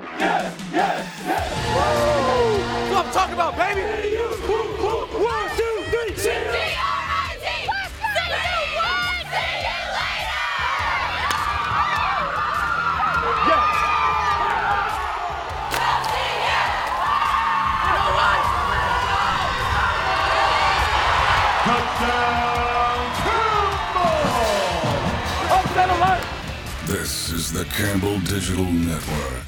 [0.00, 1.52] Yes, yes, yes.
[1.74, 2.58] Whoa!
[2.58, 3.82] That's what I'm talking about, baby.
[5.20, 6.56] One, two, three, cheer.
[26.86, 29.39] This is the Campbell Digital Network.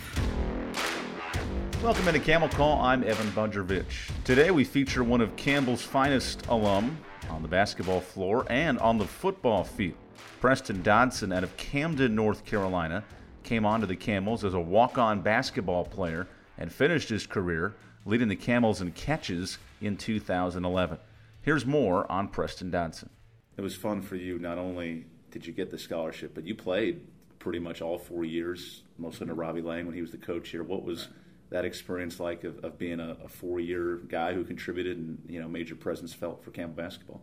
[1.83, 2.81] Welcome into Camel Call.
[2.81, 4.13] I'm Evan Bungervich.
[4.23, 6.97] Today we feature one of Campbell's finest alum
[7.29, 9.97] on the basketball floor and on the football field.
[10.41, 13.03] Preston Dodson out of Camden, North Carolina,
[13.43, 17.75] came on to the Camels as a walk-on basketball player and finished his career
[18.07, 20.99] leading the Camels in catches in 2011.
[21.41, 23.11] Here's more on Preston Dodson.
[23.57, 24.39] It was fun for you.
[24.39, 27.01] Not only did you get the scholarship, but you played
[27.41, 30.63] pretty much all four years, mostly under Robbie Laing when he was the coach here.
[30.63, 31.09] What was
[31.53, 35.49] that experience like of, of being a, a four-year guy who contributed and you know
[35.49, 37.23] major presence felt for Campbell basketball?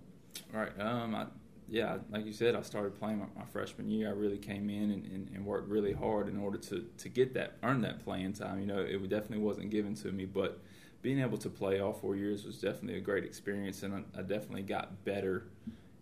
[0.54, 0.80] All right.
[0.80, 1.26] Um, I,
[1.68, 4.08] yeah, like you said, I started playing my, my freshman year.
[4.08, 7.36] I really came in and, and, and, worked really hard in order to, to get
[7.36, 8.60] that, earn that playing time.
[8.60, 10.60] You know, it definitely wasn't given to me, but
[11.04, 14.22] being able to play all four years was definitely a great experience, and I, I
[14.24, 15.46] definitely got better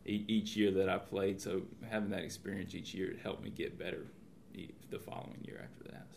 [0.06, 1.42] each year that I played.
[1.42, 4.06] So having that experience each year it helped me get better
[4.90, 6.08] the following year after that.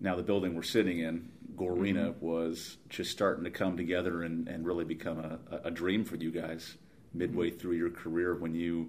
[0.00, 2.24] Now the building we're sitting in, Gore Arena, mm-hmm.
[2.24, 6.30] was just starting to come together and, and really become a, a dream for you
[6.30, 6.76] guys
[7.12, 7.58] midway mm-hmm.
[7.58, 8.88] through your career when you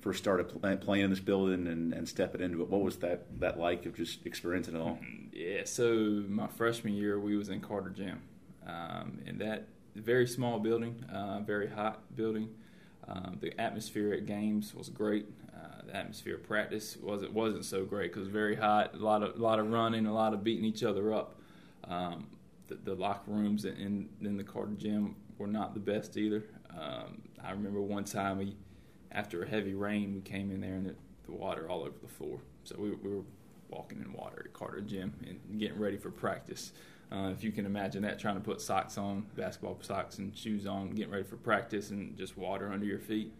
[0.00, 0.44] first started
[0.80, 2.70] playing in this building and, and stepping into it.
[2.70, 4.98] What was that, that like of just experiencing it all?
[5.02, 5.26] Mm-hmm.
[5.32, 8.20] Yeah, so my freshman year we was in Carter Gym,
[8.66, 12.48] um, and that very small building, uh, very hot building.
[13.08, 15.26] Um, the atmosphere at games was great.
[15.92, 19.58] Atmosphere of practice wasn't wasn't so great because very hot, a lot of a lot
[19.58, 21.36] of running, a lot of beating each other up.
[21.84, 22.26] Um,
[22.68, 26.44] the, the, locker rooms in in the Carter gym were not the best either.
[26.70, 28.56] Um, I remember one time we,
[29.10, 30.94] after a heavy rain, we came in there and the,
[31.24, 32.40] the water all over the floor.
[32.64, 33.24] So we, we were
[33.70, 36.72] walking in water at Carter Gym and getting ready for practice.
[37.10, 40.66] Uh, if you can imagine that, trying to put socks on, basketball socks and shoes
[40.66, 43.32] on, getting ready for practice, and just water under your feet,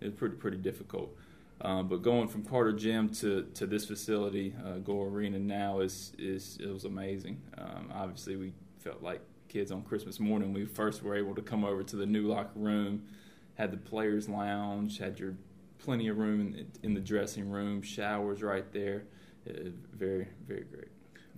[0.00, 1.16] it was pretty pretty difficult.
[1.60, 6.12] Um, but going from Carter Gym to, to this facility, uh, Gore Arena now is
[6.18, 7.40] is it was amazing.
[7.56, 10.52] Um, obviously, we felt like kids on Christmas morning.
[10.52, 13.04] We first were able to come over to the new locker room,
[13.54, 15.34] had the players' lounge, had your
[15.78, 19.04] plenty of room in, in the dressing room, showers right there.
[19.48, 20.88] Uh, very very great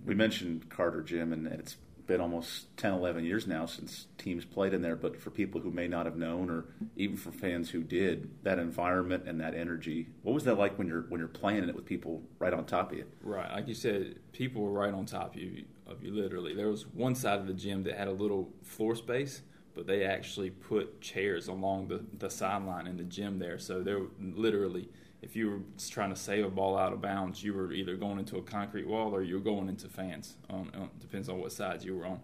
[0.05, 4.73] we mentioned Carter Gym, and it's been almost 10, 11 years now since teams played
[4.73, 4.95] in there.
[4.95, 8.59] But for people who may not have known, or even for fans who did, that
[8.59, 11.85] environment and that energy, what was that like when you're when you're playing it with
[11.85, 13.05] people right on top of you?
[13.21, 16.53] Right, like you said, people were right on top of you, of you literally.
[16.53, 19.41] There was one side of the gym that had a little floor space,
[19.73, 23.59] but they actually put chairs along the, the sideline in the gym there.
[23.59, 24.89] So they're literally
[25.21, 25.59] if you were
[25.89, 28.87] trying to save a ball out of bounds, you were either going into a concrete
[28.87, 30.35] wall or you were going into fans.
[30.49, 32.19] On, on depends on what side you were on.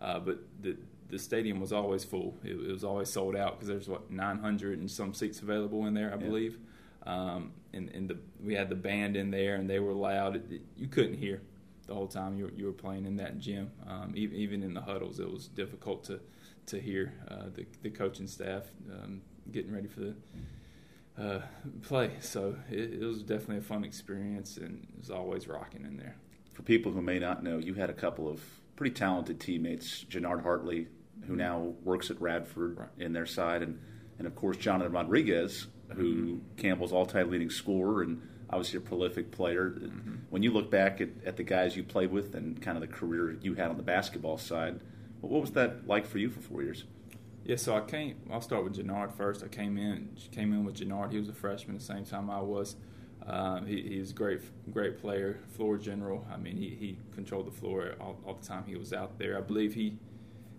[0.00, 0.76] Uh, but the
[1.08, 2.34] the stadium was always full.
[2.42, 5.92] It, it was always sold out because there's what 900 and some seats available in
[5.92, 6.26] there, I yeah.
[6.26, 6.58] believe.
[7.04, 10.36] Um, and, and the, we had the band in there, and they were loud.
[10.36, 11.42] It, it, you couldn't hear
[11.86, 13.70] the whole time you were, you were playing in that gym.
[13.86, 16.20] Um, even, even in the huddles, it was difficult to
[16.64, 19.20] to hear uh, the the coaching staff um,
[19.50, 20.14] getting ready for the
[21.18, 21.40] uh,
[21.82, 22.12] play.
[22.20, 26.16] So it, it, was definitely a fun experience, and it was always rocking in there.
[26.52, 28.40] For people who may not know, you had a couple of
[28.76, 30.88] pretty talented teammates, Jannard Hartley,
[31.26, 32.88] who now works at Radford right.
[32.98, 33.80] in their side, and
[34.18, 36.38] and of course Jonathan Rodriguez, who mm-hmm.
[36.56, 39.70] Campbell's all-time leading scorer and obviously a prolific player.
[39.70, 40.14] Mm-hmm.
[40.30, 42.94] When you look back at, at the guys you played with and kind of the
[42.94, 44.80] career you had on the basketball side,
[45.20, 46.84] what was that like for you for four years?
[47.44, 48.16] Yeah, so I came.
[48.30, 49.42] I'll start with Jannard first.
[49.42, 51.12] I came in came in with Jannard.
[51.12, 52.76] He was a freshman the same time I was.
[53.26, 54.40] Um, he, he was a great
[54.72, 56.26] great player, floor general.
[56.32, 59.36] I mean, he, he controlled the floor all, all, the time he was out there.
[59.36, 59.98] I believe he,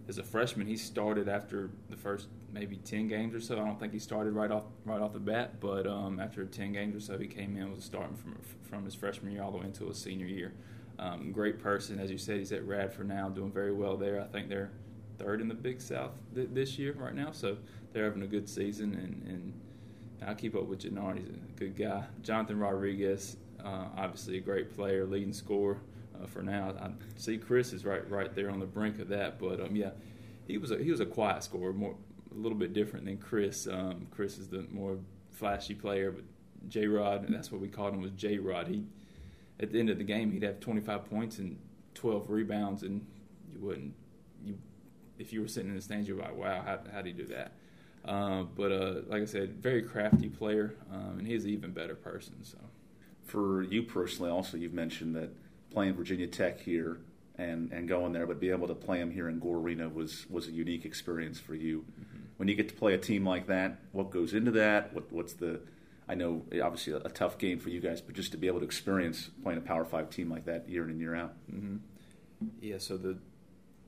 [0.07, 3.56] as a freshman, he started after the first maybe ten games or so.
[3.56, 6.74] I don't think he started right off right off the bat, but um, after ten
[6.74, 9.57] games or so, he came in was starting from from his freshman year all the
[9.57, 10.53] way into his senior year.
[11.00, 12.39] Um, great person, as you said.
[12.39, 14.21] He's at Radford now, doing very well there.
[14.21, 14.71] I think they're
[15.18, 17.57] third in the Big South th- this year right now, so
[17.92, 19.54] they're having a good season, and, and
[20.25, 21.19] I keep up with Jannard.
[21.19, 22.04] He's a good guy.
[22.21, 25.77] Jonathan Rodriguez, uh, obviously a great player, leading scorer
[26.21, 26.74] uh, for now.
[26.80, 29.92] I see Chris is right right there on the brink of that, but um, yeah,
[30.48, 31.95] he was a he was a quiet scorer, more
[32.31, 33.68] a little bit different than Chris.
[33.68, 34.98] Um, Chris is the more
[35.31, 36.24] flashy player, but
[36.68, 38.68] J Rod, that's what we called him was J Rod.
[38.68, 38.83] He
[39.60, 41.60] at the end of the game he'd have 25 points and
[41.95, 43.06] 12 rebounds, and
[43.51, 43.94] you wouldn't
[44.44, 44.57] you
[45.24, 47.25] if you were sitting in the stands, you're like, wow, how how do you do
[47.28, 47.54] that?
[48.06, 51.96] Uh, but uh, like I said, very crafty player, um, and he's an even better
[51.96, 52.44] person.
[52.44, 52.58] So,
[53.24, 55.30] For you personally, also, you've mentioned that
[55.72, 56.98] playing Virginia Tech here
[57.38, 60.25] and, and going there, but being able to play them here in Gore Arena was,
[60.30, 61.86] was a unique experience for you.
[62.36, 64.94] When you get to play a team like that, what goes into that?
[64.94, 65.62] What, what's the
[66.08, 68.60] I know obviously a, a tough game for you guys, but just to be able
[68.60, 71.34] to experience playing a Power Five team like that year in and year out.
[72.60, 72.78] yeah.
[72.78, 73.18] So the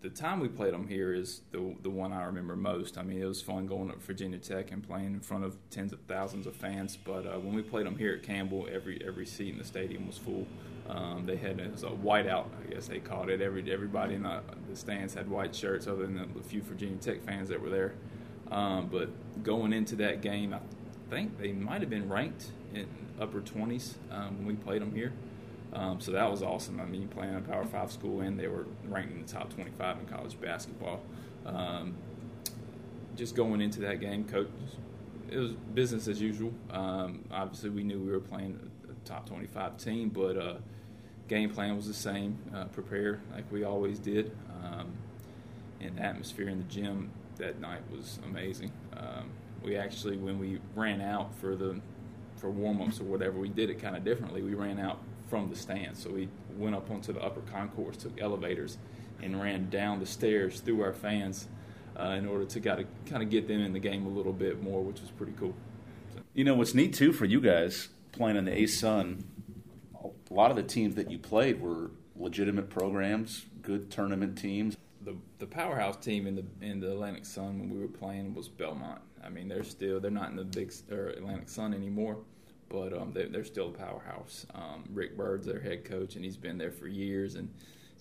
[0.06, 2.96] the time we played them here is the the one I remember most.
[2.96, 5.94] I mean, it was fun going up Virginia Tech and playing in front of tens
[5.94, 6.96] of thousands of fans.
[6.96, 10.06] But uh, when we played them here at Campbell, every every seat in the stadium
[10.06, 10.46] was full.
[10.88, 13.42] Um, they had it was a whiteout, I guess they called it.
[13.42, 17.24] Every everybody in the, the stands had white shirts, other than the, few Virginia Tech
[17.24, 17.96] fans that were there.
[18.52, 19.10] Um, but
[19.44, 20.60] going into that game, I
[21.10, 22.86] think they might have been ranked in
[23.20, 25.14] upper 20s um, when we played them here.
[25.76, 26.80] Um, so that was awesome.
[26.80, 30.00] I mean, playing a Power Five school, and they were ranked in the top 25
[30.00, 31.02] in college basketball.
[31.46, 31.96] Um,
[33.16, 34.50] just going into that game, coach,
[35.30, 36.54] it was business as usual.
[36.72, 38.58] Um, obviously, we knew we were playing
[38.90, 40.56] a top 25 team, but uh,
[41.28, 42.38] game plan was the same.
[42.56, 44.32] Uh, prepare like we always did.
[44.64, 44.94] Um,
[45.82, 48.72] and the atmosphere in the gym that night was amazing.
[48.96, 49.30] Um,
[49.62, 51.82] we actually, when we ran out for the
[52.38, 54.42] for warm ups or whatever, we did it kind of differently.
[54.42, 55.00] We ran out
[55.30, 58.78] from the stands, so we went up onto the upper concourse, took elevators,
[59.22, 61.48] and ran down the stairs through our fans
[62.00, 64.34] uh, in order to kind of kind of get them in the game a little
[64.34, 65.54] bit more, which was pretty cool.
[66.34, 69.24] You know what's neat too for you guys playing in the A Sun.
[70.04, 74.78] A lot of the teams that you played were legitimate programs, good tournament teams.
[75.02, 78.48] the the powerhouse team in the in the Atlantic Sun when we were playing was
[78.50, 79.02] Belmont.
[79.26, 82.18] I mean, they're still they're not in the big or Atlantic Sun anymore,
[82.70, 84.46] but um, they're, they're still a powerhouse.
[84.54, 87.50] Um, Rick Byrd's their head coach, and he's been there for years, and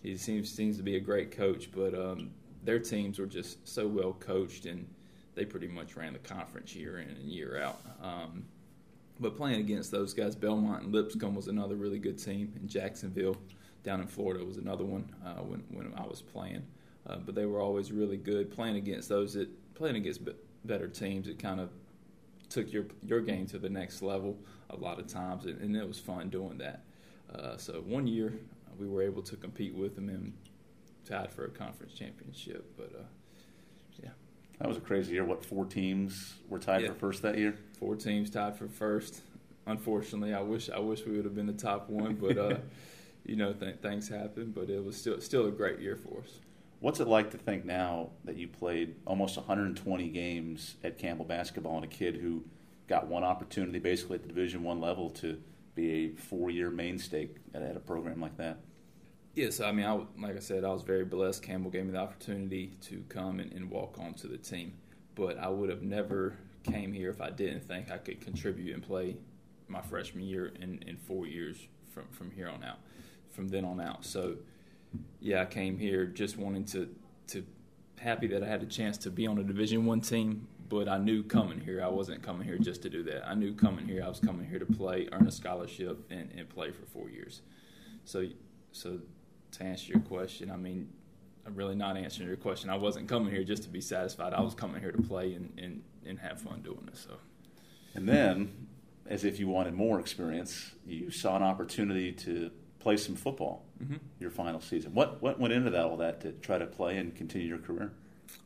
[0.03, 1.71] he seems seems to be a great coach.
[1.73, 2.31] But um,
[2.63, 4.87] their teams were just so well coached, and
[5.35, 7.81] they pretty much ran the conference year in and year out.
[8.03, 8.45] Um,
[9.21, 13.37] but playing against those guys, Belmont and Lipscomb was another really good team, and Jacksonville
[13.83, 16.63] down in Florida was another one uh, when when I was playing.
[17.07, 18.51] Uh, but they were always really good.
[18.51, 20.25] Playing against those that playing against
[20.65, 21.71] better teams, it kind of
[22.49, 24.37] took your your game to the next level
[24.71, 26.85] a lot of times, and, and it was fun doing that.
[27.35, 28.33] Uh, so one year
[28.79, 30.33] we were able to compete with them and
[31.05, 32.65] tied for a conference championship.
[32.77, 33.03] But uh,
[34.03, 34.11] yeah,
[34.59, 35.25] That was a crazy year.
[35.25, 36.89] What four teams were tied Yeah.
[36.89, 37.57] for first that year?
[37.79, 39.21] four teams tied for first.
[39.67, 42.57] Unfortunately, I wish I wish we would have been the top one, but uh,
[43.25, 44.53] you know th- things happen.
[44.55, 46.39] But it was still still a great year for us.
[46.85, 51.77] What's it like to think now that you played almost 120 games at Campbell basketball
[51.77, 52.45] and a kid who
[52.89, 55.41] got one opportunity basically at the Division One level to
[55.75, 58.59] be a four-year mainstay at, at a program like that?
[59.33, 59.93] Yes, I mean, I,
[60.23, 61.43] like I said, I was very blessed.
[61.43, 64.75] Campbell gave me the opportunity to come and, and walk onto the team,
[65.15, 68.83] but I would have never came here if I didn't think I could contribute and
[68.83, 69.17] play
[69.69, 71.57] my freshman year in, in four years
[71.95, 72.81] from, from here on out,
[73.31, 74.05] from then on out.
[74.05, 74.37] So,
[75.21, 76.95] yeah, I came here just wanting to
[77.29, 77.45] to
[77.99, 80.99] happy that I had a chance to be on a Division One team, but I
[80.99, 83.27] knew coming here I wasn't coming here just to do that.
[83.27, 86.49] I knew coming here I was coming here to play, earn a scholarship, and, and
[86.49, 87.43] play for four years.
[88.05, 88.27] So,
[88.73, 89.01] so
[89.53, 90.91] to answer your question, I mean,
[91.47, 92.71] I'm really not answering your question.
[92.71, 94.33] I wasn't coming here just to be satisfied.
[94.33, 96.97] I was coming here to play and, and, and have fun doing it.
[96.97, 97.17] So,
[97.95, 98.67] And then,
[99.07, 102.51] as if you wanted more experience, you saw an opportunity to
[102.85, 103.65] play some football
[104.21, 104.95] your final season.
[104.95, 107.93] What what went into that all that to try to play and continue your career?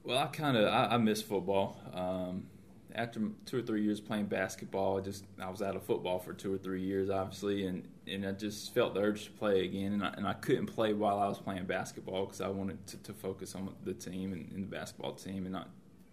[0.04, 1.76] well, I kind of I, I miss football.
[1.92, 2.46] Um,
[2.94, 6.32] after two or three years playing basketball, I just I was out of football for
[6.32, 9.92] two or three years, obviously, and, and I just felt the urge to play again,
[9.92, 12.96] and I, and I couldn't play while I was playing basketball because I wanted to,
[12.98, 15.68] to focus on the team and, and the basketball team and not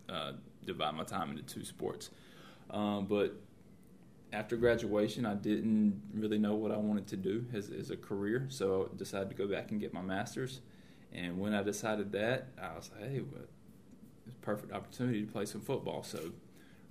[0.10, 0.34] uh,
[0.66, 2.10] divide my time into two sports.
[2.70, 3.36] Um, but
[4.36, 8.48] after graduation, I didn't really know what I wanted to do as, as a career,
[8.50, 10.60] so I decided to go back and get my master's.
[11.14, 13.44] And when I decided that, I was like, hey, well,
[14.28, 16.04] it's a perfect opportunity to play some football.
[16.04, 16.32] So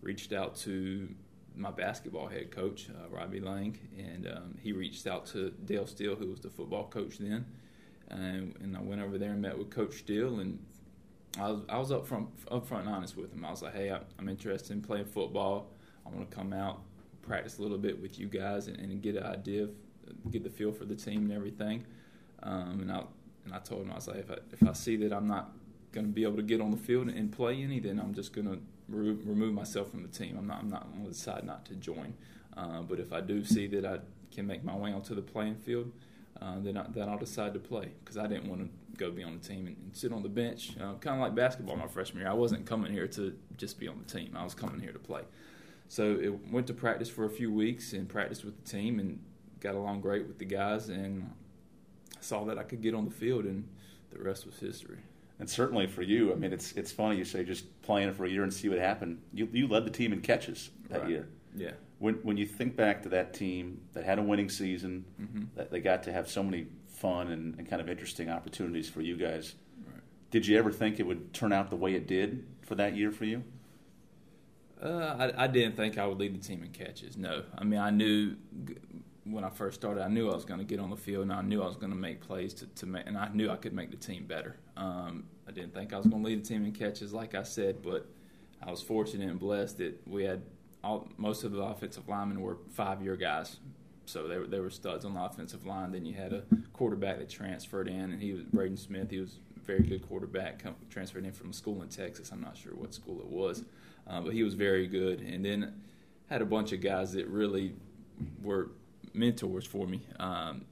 [0.01, 1.15] reached out to
[1.55, 6.17] my basketball head coach, uh, Robbie Laing, and um, he reached out to Dale Steele,
[6.17, 7.45] who was the football coach then.
[8.09, 10.59] And, and I went over there and met with Coach Steele, and
[11.39, 13.45] I was, I was up front, up front and honest with him.
[13.45, 15.71] I was like, hey, I, I'm interested in playing football.
[16.07, 16.81] I want to come out,
[17.27, 19.71] practice a little bit with you guys, and, and get an idea, of,
[20.31, 21.85] get the feel for the team and everything.
[22.43, 23.03] Um, and I
[23.45, 25.53] and I told him I was like, if I, if I see that I'm not
[25.93, 28.33] going to be able to get on the field and play any, then I'm just
[28.33, 30.37] going to re- remove myself from the team.
[30.39, 30.61] I'm not.
[30.61, 30.91] I'm not.
[30.93, 32.15] Going to decide not to join.
[32.57, 33.99] Uh, but if I do see that I
[34.35, 35.93] can make my way onto the playing field,
[36.41, 39.25] uh, then I, then I'll decide to play because I didn't want to go be
[39.25, 40.73] on the team and, and sit on the bench.
[40.81, 42.31] Uh, kind of like basketball my freshman year.
[42.31, 44.37] I wasn't coming here to just be on the team.
[44.37, 45.23] I was coming here to play.
[45.89, 49.21] So it went to practice for a few weeks and practiced with the team and
[49.61, 51.31] got along great with the guys and
[52.21, 53.69] saw that I could get on the field and
[54.11, 54.99] the rest was history.
[55.39, 58.31] And certainly for you, I mean, it's it's funny you say just playing for a
[58.31, 59.21] year and see what happened.
[59.33, 61.11] You you led the team in catches that Right.
[61.11, 61.29] year.
[61.57, 61.73] Yeah.
[61.99, 65.43] When when you think back to that team that had a winning season, Mm-hmm.
[65.57, 69.01] that they got to have so many fun and, and kind of interesting opportunities for
[69.03, 69.55] you guys.
[69.87, 70.01] Right.
[70.31, 73.11] Did you ever think it would turn out the way it did for that year
[73.11, 73.43] for you?
[74.83, 77.17] Uh, I, I didn't think I would lead the team in catches.
[77.17, 78.37] No, I mean I knew
[79.25, 81.33] when I first started, I knew I was going to get on the field, and
[81.33, 83.57] I knew I was going to make plays to, to make, and I knew I
[83.57, 84.57] could make the team better.
[84.77, 87.43] Um, I didn't think I was going to lead the team in catches, like I
[87.43, 88.07] said, but
[88.63, 90.43] I was fortunate and blessed that we had
[90.83, 93.57] all most of the offensive linemen were five-year guys,
[94.05, 95.93] so they were they were studs on the offensive line.
[95.93, 96.43] Then you had a
[96.75, 99.11] quarterback that transferred in, and he was Braden Smith.
[99.11, 102.31] He was very good quarterback, come, transferred in from a school in Texas.
[102.33, 103.65] I'm not sure what school it was,
[104.07, 105.21] uh, but he was very good.
[105.21, 105.81] And then
[106.29, 107.75] had a bunch of guys that really
[108.43, 108.71] were
[109.13, 110.01] mentors for me.
[110.19, 110.65] Um,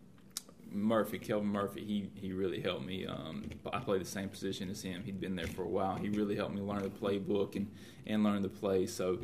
[0.70, 3.06] Murphy, Kelvin Murphy, he he really helped me.
[3.06, 5.02] Um, I played the same position as him.
[5.04, 5.96] He'd been there for a while.
[5.96, 7.70] He really helped me learn the playbook and,
[8.06, 8.87] and learn the play.
[8.87, 9.18] So,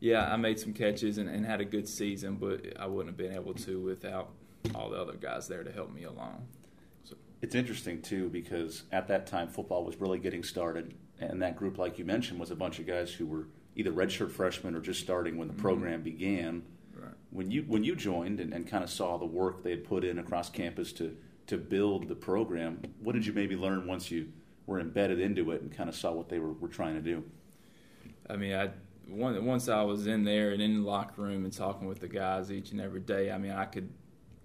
[0.00, 3.16] yeah, I made some catches and, and had a good season, but I wouldn't have
[3.16, 4.30] been able to without
[4.74, 6.46] all the other guys there to help me along.
[7.42, 11.76] It's interesting too because at that time football was really getting started, and that group,
[11.76, 15.00] like you mentioned, was a bunch of guys who were either redshirt freshmen or just
[15.00, 15.62] starting when the mm-hmm.
[15.62, 16.62] program began.
[16.96, 17.12] right.
[17.30, 20.04] When you when you joined and, and kind of saw the work they had put
[20.04, 21.16] in across campus to
[21.48, 24.28] to build the program, what did you maybe learn once you
[24.66, 27.24] were embedded into it and kind of saw what they were, were trying to do?
[28.30, 28.70] I mean, I
[29.08, 32.52] once I was in there and in the locker room and talking with the guys
[32.52, 33.32] each and every day.
[33.32, 33.90] I mean, I could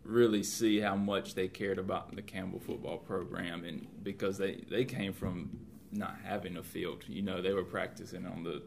[0.07, 4.85] really see how much they cared about the Campbell football program, and because they they
[4.85, 5.59] came from
[5.91, 8.63] not having a field, you know, they were practicing on the.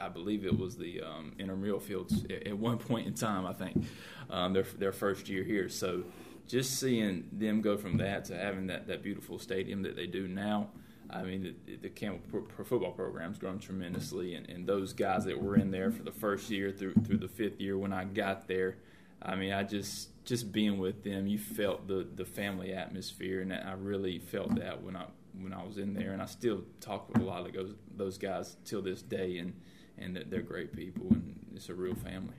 [0.00, 3.46] I believe it was the um, intramural fields at, one point in time.
[3.46, 3.84] I think
[4.30, 5.68] um, their their first year here.
[5.68, 6.04] So
[6.48, 10.26] just seeing them go from that to having that, that beautiful stadium that they do
[10.26, 10.68] now,
[11.10, 15.40] I mean, the, the Campbell pro football program's grown tremendously, and, and those guys that
[15.40, 18.48] were in there for the first year through through the fifth year when I got
[18.48, 18.78] there,
[19.20, 23.52] I mean, I just just being with them, you felt the the family atmosphere, and
[23.52, 25.06] I really felt that when I
[25.40, 28.18] when I was in there, and I still talk with a lot of those those
[28.18, 29.54] guys till this day, and
[29.98, 32.34] and they're great people, and it's a real family.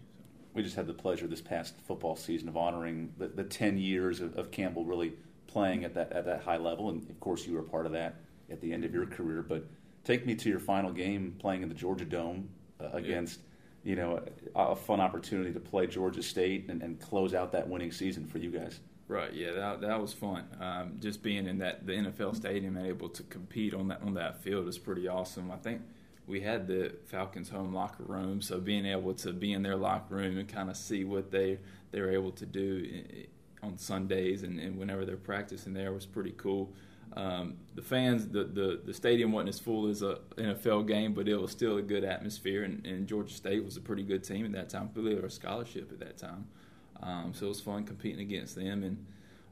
[0.53, 4.19] We just had the pleasure this past football season of honoring the, the 10 years
[4.19, 5.13] of, of Campbell really
[5.47, 6.89] playing at that, at that high level.
[6.89, 8.15] And of course, you were a part of that
[8.51, 9.41] at the end of your career.
[9.41, 9.65] But
[10.03, 12.49] take me to your final game playing in the Georgia Dome
[12.79, 13.39] uh, against,
[13.83, 14.23] you know,
[14.55, 18.37] a, fun opportunity to play Georgia State and, and close out that winning season for
[18.37, 18.79] you guys.
[19.07, 19.33] Right.
[19.33, 20.45] Yeah, that that was fun.
[20.61, 24.13] Um, just being in that the NFL stadium and able to compete on that on
[24.13, 25.51] that field is pretty awesome.
[25.51, 25.81] I think
[26.25, 30.15] we had the Falcons home locker room, so being able to be in their locker
[30.15, 31.59] room and kind of see what they
[31.91, 36.33] they're able to do i- on Sundays and, and whenever they're practicing there was pretty
[36.37, 36.71] cool.
[37.15, 41.27] Um, the fans, the, the the stadium wasn't as full as a NFL game, but
[41.27, 42.63] it was still a good atmosphere.
[42.63, 44.89] And, and Georgia State was a pretty good team at that time.
[44.95, 46.48] They a scholarship at that time.
[47.01, 49.05] Um, so it was fun competing against them, and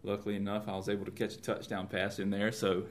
[0.04, 2.52] luckily enough, I was able to catch a touchdown pass in there.
[2.52, 2.84] So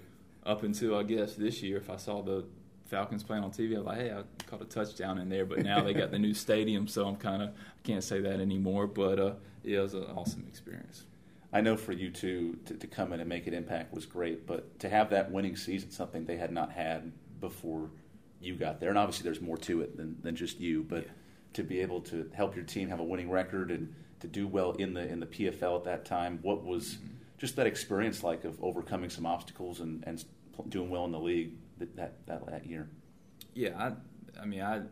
[0.45, 2.45] up until I guess this year, if I saw the
[2.87, 5.47] Falcons playing on TV, I was like, hey, I caught a touchdown in there.
[5.47, 8.41] But now they got the new stadium, so I'm kind of I can't say that
[8.41, 8.87] anymore.
[8.87, 11.07] But uh, yeah, it was an awesome experience.
[11.53, 14.47] I know for you two to, to come in and make an impact was great,
[14.47, 17.91] but to have that winning season, something they had not had before
[18.41, 21.11] you got there, and obviously there's more to it than, than just you, but Yeah.
[21.55, 24.73] to be able to help your team have a winning record and to do well
[24.73, 27.07] in the in the PFL at that time, what was mm-hmm.
[27.39, 30.25] just that experience like of overcoming some obstacles and, and
[30.69, 32.89] doing well in the league that, that, that, that year?
[33.55, 34.83] Yeah, I, I mean, I,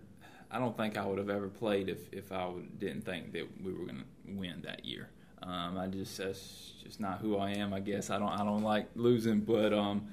[0.50, 3.72] I don't think I would have ever played if if I didn't think that we
[3.72, 5.10] were going to win that year.
[5.42, 7.72] Um, I just that's just not who I am.
[7.72, 10.08] I guess I don't I don't like losing, but um,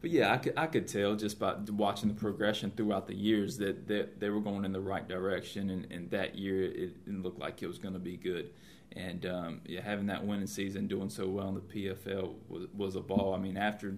[0.00, 3.58] but yeah, I could I could tell just by watching the progression throughout the years
[3.58, 7.22] that that they were going in the right direction, and, and that year it, it
[7.22, 8.50] looked like it was going to be good.
[8.92, 12.96] And um, yeah, having that winning season, doing so well in the PFL was was
[12.96, 13.34] a ball.
[13.34, 13.96] I mean, after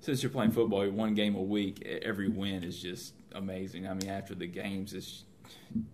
[0.00, 3.86] since you're playing football, one game a week, every win is just amazing.
[3.86, 5.24] I mean, after the games, it's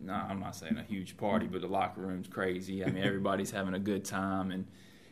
[0.00, 2.84] no, I'm not saying a huge party, but the locker room's crazy.
[2.84, 4.66] I mean, everybody's having a good time, and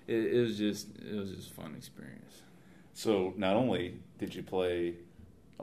[0.06, 2.42] it, it was just it was just a fun experience.
[2.94, 4.94] So not only did you play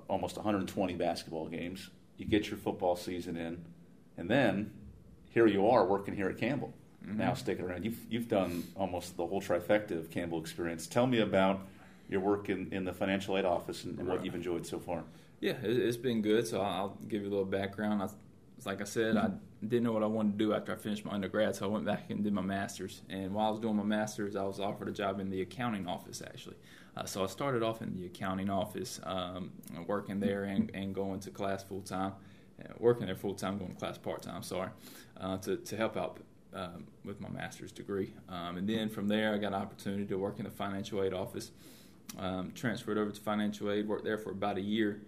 [0.07, 3.65] almost 120 basketball games, you get your football season in,
[4.17, 4.71] and then
[5.31, 6.73] here you are working here at Campbell.
[7.05, 7.17] Mm-hmm.
[7.17, 7.83] now sticking around.
[7.83, 10.87] You've you've done almost the whole trifecta of Campbell experience.
[10.87, 11.67] Tell me about
[12.09, 15.03] your work in, in the financial aid office and, and what you've enjoyed so far.
[15.41, 16.47] Yeah, it, it's been good.
[16.47, 18.01] So I'll give you a little background.
[18.01, 18.07] I,
[18.65, 21.13] like I said, I didn't know what I wanted to do after I finished my
[21.13, 23.01] undergrad, so I went back and did my master's.
[23.10, 25.88] And while I was doing my master's, I was offered a job in the accounting
[25.88, 26.55] office actually.
[26.96, 29.51] Uh, so I started off in the accounting office, um,
[29.88, 32.13] working there and, and going to class full time,
[32.63, 34.43] uh, working there full time, going to class part time.
[34.43, 34.70] Sorry,
[35.20, 36.20] uh, to to help out
[36.53, 38.13] um, with my master's degree.
[38.29, 41.13] Um, and then from there, I got an opportunity to work in the financial aid
[41.13, 41.51] office.
[42.20, 45.01] Um, transferred over to financial aid, worked there for about a year.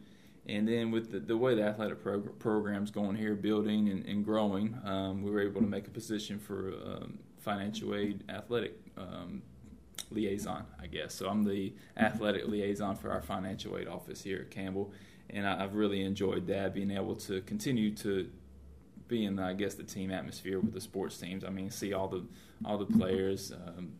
[0.47, 4.23] And then with the, the way the athletic prog- program's going here, building and, and
[4.23, 9.41] growing, um, we were able to make a position for um, financial aid athletic um,
[10.11, 11.15] liaison, I guess.
[11.15, 14.91] So I'm the athletic liaison for our financial aid office here at Campbell,
[15.31, 18.29] and I, I've really enjoyed that, being able to continue to
[19.07, 21.43] be in, I guess, the team atmosphere with the sports teams.
[21.43, 22.23] I mean, see all the
[22.63, 23.51] all the players.
[23.51, 23.93] Um,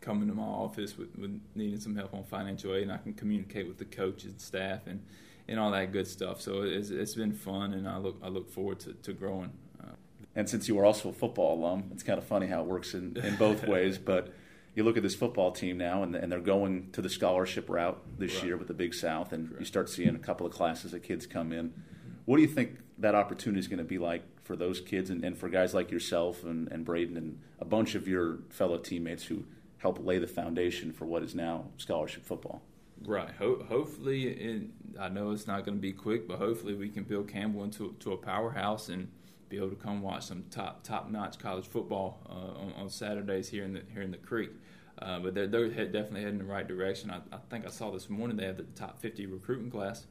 [0.00, 3.14] coming to my office with, with needing some help on financial aid, and I can
[3.14, 5.00] communicate with the coaches and staff and,
[5.48, 6.40] and all that good stuff.
[6.40, 9.52] So it's, it's been fun, and I look I look forward to, to growing.
[9.82, 9.92] Uh,
[10.34, 12.94] And since you were also a football alum, it's kind of funny how it works
[12.94, 13.98] in, in both ways.
[13.98, 14.32] But
[14.74, 17.98] you look at this football team now, and, and they're going to the scholarship route
[18.18, 18.44] this Right.
[18.46, 21.26] year with the Big South, and you start seeing a couple of classes of kids
[21.26, 21.72] come in.
[22.24, 25.24] What do you think that opportunity is going to be like for those kids and,
[25.24, 29.24] and for guys like yourself and, and Braden and a bunch of your fellow teammates
[29.24, 29.44] who
[29.78, 32.62] help lay the foundation for what is now scholarship football?
[33.06, 33.30] Right.
[33.38, 34.62] Ho- hopefully, it,
[34.98, 37.94] I know it's not going to be quick, but hopefully we can build Campbell into
[38.00, 39.08] to a powerhouse and
[39.48, 43.48] be able to come watch some top top notch college football uh, on, on Saturdays
[43.48, 44.50] here in the here in the Creek.
[44.98, 47.10] Uh, but they're, they're definitely heading in the right direction.
[47.10, 50.06] I, I think I saw this morning they have the top 50 recruiting class.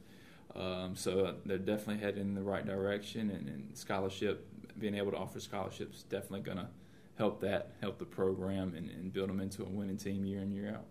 [0.54, 4.46] Um, so they're definitely heading in the right direction, and, and scholarship,
[4.78, 6.66] being able to offer scholarships, definitely going to
[7.16, 10.52] help that, help the program, and, and build them into a winning team year in
[10.52, 10.84] year out.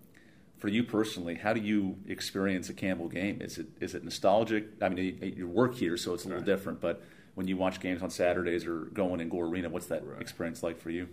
[0.62, 3.41] For you personally, how do you experience a Campbell game?
[3.41, 4.68] Is it is it nostalgic?
[4.80, 6.45] I mean, you, you work here, so it's a little Right.
[6.45, 6.80] different.
[6.80, 7.02] But
[7.34, 10.21] when you watch games on Saturdays or going in Gore Arena, what's that Right.
[10.21, 11.08] experience like for you?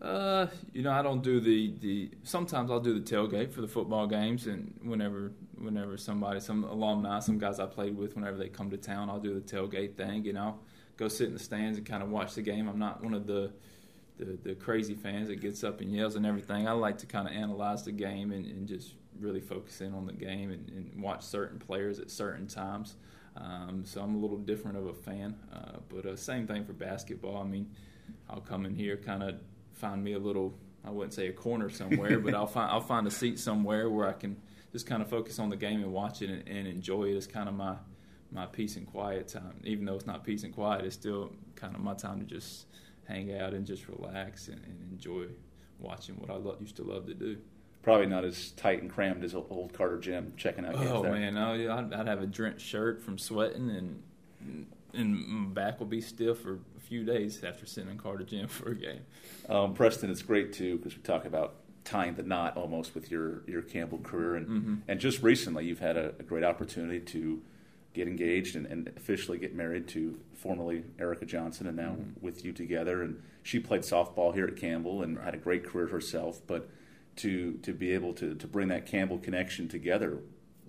[0.00, 2.10] Uh, you know, I don't do the, the.
[2.22, 7.18] Sometimes I'll do the tailgate for the football games, and whenever whenever somebody, some alumni,
[7.20, 10.26] some guys I played with, whenever they come to town, I'll do the tailgate thing,
[10.26, 10.58] and I'll
[10.96, 12.66] go sit in the stands and kind of watch the game.
[12.66, 13.52] I'm not one of the
[14.18, 16.66] the, the crazy fans that gets up and yells and everything.
[16.66, 20.06] I like to kind of analyze the game and, and just really focus in on
[20.06, 22.96] the game and, and watch certain players at certain times.
[23.36, 26.72] Um, so I'm a little different of a fan, uh, but uh, same thing for
[26.72, 27.38] basketball.
[27.38, 27.70] I mean,
[28.30, 29.36] I'll come in here, kind of
[29.74, 30.54] find me a little.
[30.84, 34.08] I wouldn't say a corner somewhere, but I'll find I'll find a seat somewhere where
[34.08, 34.36] I can
[34.72, 37.16] just kind of focus on the game and watch it and, and enjoy it.
[37.16, 37.76] It's kind of my
[38.32, 39.60] my peace and quiet time.
[39.64, 42.66] Even though it's not peace and quiet, it's still kind of my time to just
[43.08, 45.26] hang out and just relax and, and enjoy
[45.78, 47.36] watching what I lo- used to love to do.
[47.82, 51.12] Probably not as tight and crammed as old Carter Gym checking out games Oh there.
[51.12, 54.02] man, oh yeah, I'd, I'd have a drenched shirt from sweating, and
[54.92, 58.48] and my back will be stiff for a few days after sitting in Carter Gym
[58.48, 59.00] for a game.
[59.48, 63.42] Um, Preston, it's great too because we talk about tying the knot almost with your
[63.46, 64.74] your Campbell career, and Mm-hmm.
[64.88, 67.40] and just recently you've had a, a great opportunity to
[67.96, 72.24] get engaged and, and officially get married to formerly Erica Johnson, and now Mm-hmm.
[72.24, 73.02] with you together.
[73.02, 76.68] And she played softball here at Campbell and had a great career herself, but
[77.16, 80.18] to to be able to to bring that Campbell connection together.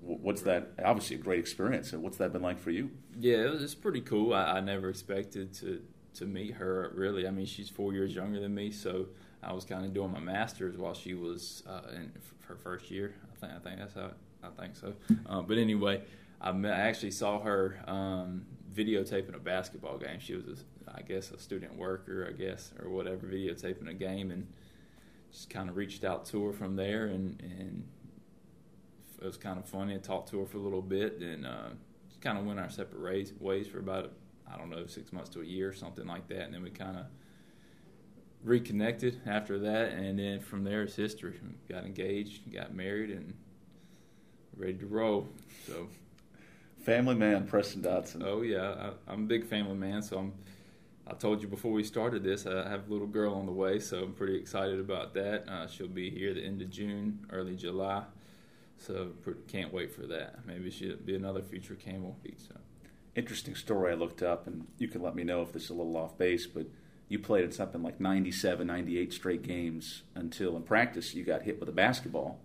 [0.01, 0.71] What's that?
[0.83, 1.91] Obviously, a great experience.
[1.91, 2.91] And what's that been like for you?
[3.19, 4.33] Yeah, it was, it's pretty cool.
[4.33, 5.81] I, I never expected to
[6.15, 6.91] to meet her.
[6.95, 9.07] Really, I mean, she's four years younger than me, so
[9.43, 12.89] I was kind of doing my masters while she was uh, in f- her first
[12.89, 13.15] year.
[13.31, 14.11] I think I think that's how
[14.43, 14.93] I think so.
[15.27, 16.01] Uh, but anyway,
[16.39, 20.19] I, met, I actually saw her um, videotaping a basketball game.
[20.19, 24.31] She was, a, I guess, a student worker, I guess, or whatever, videotaping a game,
[24.31, 24.47] and
[25.31, 27.87] just kind of reached out to her from there, and and
[29.21, 29.95] it was kind of funny.
[29.95, 31.69] I talked to her for a little bit, and uh,
[32.21, 34.11] kind of went our separate ways, ways for about
[34.51, 36.97] I don't know six months to a year, something like that, and then we kind
[36.97, 37.05] of
[38.43, 41.39] reconnected after that, and then from there it's history.
[41.41, 43.33] We got engaged, got married, and
[44.55, 45.27] ready to roll.
[45.65, 45.87] So,
[46.83, 48.23] Family man, Preston Dodson.
[48.25, 50.33] oh yeah, I, I'm a big family man, so I'm.
[51.09, 53.79] I told you before we started this, I have a little girl on the way,
[53.79, 55.47] so I'm pretty excited about that.
[55.47, 58.03] Uh, she'll be here the end of June, early July,
[58.77, 59.11] so
[59.47, 60.45] can't wait for that.
[60.45, 62.17] Maybe she'll be another future Camel.
[62.37, 62.55] So.
[63.15, 65.73] interesting story I looked up, and you can let me know if this is a
[65.75, 66.65] little off base, but
[67.07, 71.57] you played in something like 97, 98 straight games until in practice you got hit
[71.57, 72.41] with a basketball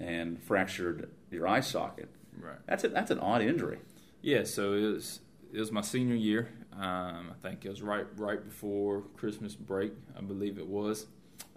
[0.00, 2.08] and fractured your eye socket.
[2.40, 2.58] Right.
[2.66, 3.78] That's a, that's an odd injury.
[4.22, 5.20] Yeah, so it was
[5.52, 9.92] it was my senior year Um, I think it was right right before Christmas break,
[10.16, 11.06] I believe it was.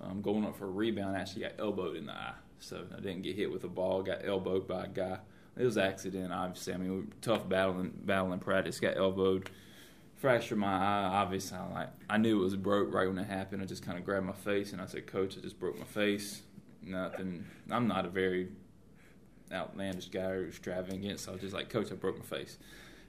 [0.02, 2.34] Um, going up for a rebound, I actually got elbowed in the eye.
[2.60, 5.20] So I didn't get hit with a ball, got elbowed by a guy.
[5.58, 6.74] It was an accident, obviously.
[6.74, 8.80] I mean, we were tough battling, battling practice.
[8.80, 9.50] Got elbowed,
[10.16, 11.06] fractured my eye.
[11.22, 13.62] Obviously, I like I knew it was broke right when it happened.
[13.62, 15.86] I just kind of grabbed my face and I said, "Coach, I just broke my
[15.86, 16.42] face."
[16.82, 17.46] Nothing.
[17.70, 18.50] I'm not a very
[19.54, 22.58] outlandish guy or extravagant, so I was just like, "Coach, I broke my face."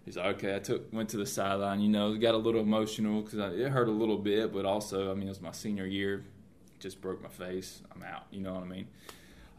[0.05, 1.81] He's like, "Okay." I took went to the sideline.
[1.81, 5.15] You know, got a little emotional because it hurt a little bit, but also, I
[5.15, 6.25] mean, it was my senior year.
[6.79, 7.81] Just broke my face.
[7.95, 8.25] I'm out.
[8.31, 8.89] You know what I mean?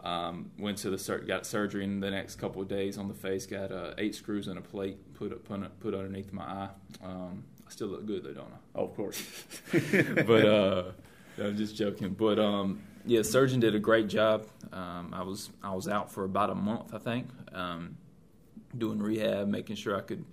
[0.04, 3.13] Um, went to the sur- got surgery in the next couple of days on the
[3.13, 3.45] face.
[3.48, 6.69] Got uh, eight screws and a plate put put, put underneath my eye.
[7.04, 8.80] Um, I still look good though, don't I?
[8.80, 9.21] Oh, of course.
[9.71, 10.84] but uh,
[11.38, 12.10] I'm just joking.
[12.10, 14.48] But um, yeah, surgeon did a great job.
[14.71, 17.98] Um, I was I was out for about a month, I think, um,
[18.78, 20.26] doing rehab, making sure I could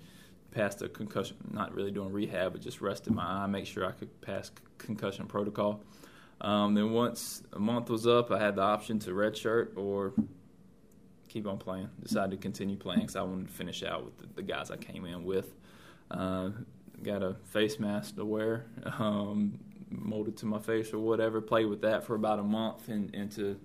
[0.52, 1.36] pass the concussion.
[1.50, 5.26] Not really doing rehab, but just resting my eye, make sure I could pass concussion
[5.26, 5.82] protocol.
[6.40, 10.12] Um, then once a month was up, I had the option to redshirt or
[11.28, 11.88] keep on playing.
[12.02, 14.76] Decided to continue playing because I wanted to finish out with the, the guys I
[14.76, 15.54] came in with.
[16.10, 16.50] Uh,
[17.02, 18.66] got a face mask to wear,
[18.98, 19.58] um,
[20.00, 21.40] molded to my face or whatever.
[21.40, 23.58] Played with that for about a month in, into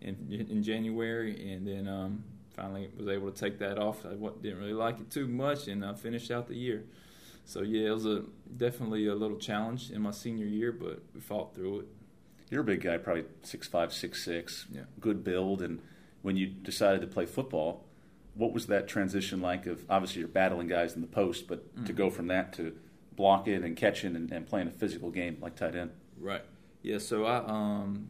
[0.00, 4.04] in, in January, and then um, finally was able to take that off.
[4.04, 4.10] I
[4.42, 6.84] didn't really like it too much, and I finished out the year.
[7.44, 8.24] So yeah, it was a
[8.56, 11.86] definitely a little challenge in my senior year, but we fought through it.
[12.50, 14.66] You're a big guy, probably six five, six six.
[14.70, 14.82] Yeah.
[15.00, 15.80] Good build, and
[16.22, 17.84] when you decided to play football,
[18.34, 19.66] what was that transition like?
[19.66, 21.84] Of obviously you're battling guys in the post, but mm-hmm.
[21.84, 22.76] to go from that to
[23.16, 25.90] blocking and catching and, and, playing a physical game like tight end.
[26.20, 26.42] Right.
[26.82, 26.98] Yeah.
[26.98, 28.08] So I um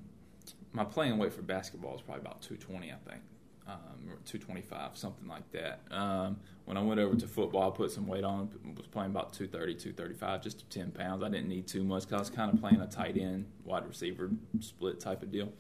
[0.72, 3.22] my playing weight for basketball is probably about 220, I think
[3.68, 5.80] um, 225, something like that.
[5.90, 8.48] Um, when I went over to football, I put some weight on.
[8.76, 11.22] Was playing about 230, 235, just 10 pounds.
[11.22, 13.86] I didn't need too much because I was kind of playing a tight end, wide
[13.86, 15.52] receiver split type of deal.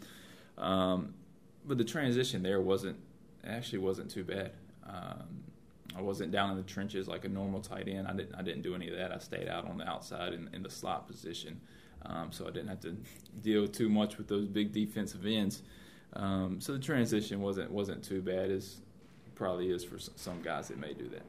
[0.56, 1.14] Um,
[1.64, 2.96] but the transition there wasn't
[3.44, 4.52] actually wasn't too bad.
[4.84, 5.42] Um,
[5.94, 8.08] I wasn't down in the trenches like a normal tight end.
[8.08, 9.12] I didn't I didn't do any of that.
[9.12, 11.60] I stayed out on the outside in, in the slot position,
[12.04, 12.96] um, so I didn't have to
[13.42, 15.62] deal too much with those big defensive ends.
[16.14, 18.78] Um, so the transition wasn't wasn't too bad as
[19.34, 21.22] probably is for some guys that may do that.